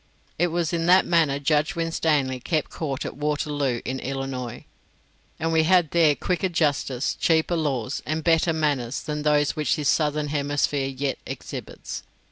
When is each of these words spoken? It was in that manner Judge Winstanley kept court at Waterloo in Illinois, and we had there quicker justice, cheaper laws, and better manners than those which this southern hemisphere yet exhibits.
It 0.39 0.47
was 0.47 0.73
in 0.73 0.87
that 0.87 1.05
manner 1.05 1.37
Judge 1.37 1.75
Winstanley 1.75 2.39
kept 2.39 2.71
court 2.71 3.05
at 3.05 3.15
Waterloo 3.17 3.81
in 3.85 3.99
Illinois, 3.99 4.65
and 5.39 5.53
we 5.53 5.61
had 5.61 5.91
there 5.91 6.15
quicker 6.15 6.49
justice, 6.49 7.13
cheaper 7.13 7.55
laws, 7.55 8.01
and 8.03 8.23
better 8.23 8.51
manners 8.51 9.03
than 9.03 9.21
those 9.21 9.55
which 9.55 9.75
this 9.75 9.89
southern 9.89 10.29
hemisphere 10.29 10.87
yet 10.89 11.19
exhibits. 11.27 12.01